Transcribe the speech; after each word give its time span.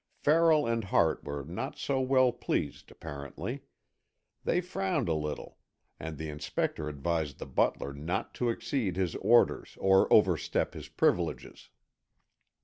Farrell 0.15 0.65
and 0.65 0.85
Hart 0.85 1.23
were 1.23 1.43
not 1.43 1.77
so 1.77 2.01
well 2.01 2.31
pleased, 2.31 2.89
apparently. 2.89 3.61
They 4.43 4.59
frowned 4.59 5.07
a 5.07 5.13
little, 5.13 5.59
and 5.99 6.17
the 6.17 6.27
Inspector 6.27 6.89
advised 6.89 7.37
the 7.37 7.45
butler 7.45 7.93
not 7.93 8.33
to 8.41 8.49
exceed 8.49 8.95
his 8.95 9.13
orders 9.17 9.77
or 9.79 10.11
overstep 10.11 10.73
his 10.73 10.87
privileges. 10.89 11.69